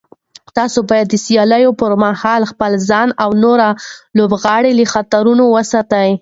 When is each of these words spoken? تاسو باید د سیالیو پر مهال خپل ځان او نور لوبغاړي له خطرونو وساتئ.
تاسو 0.57 0.79
باید 0.89 1.07
د 1.09 1.15
سیالیو 1.25 1.71
پر 1.81 1.91
مهال 2.03 2.41
خپل 2.51 2.71
ځان 2.89 3.09
او 3.23 3.29
نور 3.43 3.59
لوبغاړي 4.17 4.71
له 4.79 4.85
خطرونو 4.93 5.43
وساتئ. 5.55 6.11